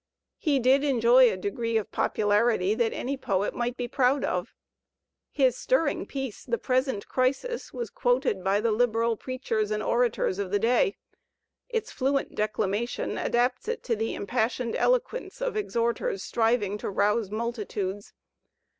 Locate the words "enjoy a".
0.83-1.37